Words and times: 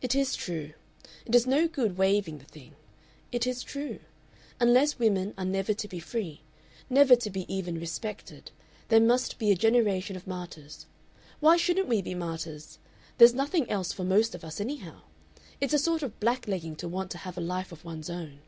"It 0.00 0.14
is 0.14 0.36
true. 0.36 0.74
It 1.26 1.34
is 1.34 1.44
no 1.44 1.66
good 1.66 1.98
waiving 1.98 2.38
the 2.38 2.44
thing; 2.44 2.76
it 3.32 3.48
is 3.48 3.64
true. 3.64 3.98
Unless 4.60 5.00
women 5.00 5.34
are 5.36 5.44
never 5.44 5.74
to 5.74 5.88
be 5.88 5.98
free, 5.98 6.42
never 6.88 7.16
to 7.16 7.28
be 7.28 7.44
even 7.52 7.80
respected, 7.80 8.52
there 8.90 9.00
must 9.00 9.40
be 9.40 9.50
a 9.50 9.56
generation 9.56 10.14
of 10.14 10.28
martyrs.... 10.28 10.86
Why 11.40 11.56
shouldn't 11.56 11.88
we 11.88 12.00
be 12.00 12.14
martyrs? 12.14 12.78
There's 13.16 13.34
nothing 13.34 13.68
else 13.68 13.92
for 13.92 14.04
most 14.04 14.36
of 14.36 14.44
us, 14.44 14.60
anyhow. 14.60 15.00
It's 15.60 15.74
a 15.74 15.80
sort 15.80 16.04
of 16.04 16.20
blacklegging 16.20 16.76
to 16.76 16.86
want 16.86 17.10
to 17.10 17.18
have 17.18 17.36
a 17.36 17.40
life 17.40 17.72
of 17.72 17.84
one's 17.84 18.08
own...." 18.08 18.38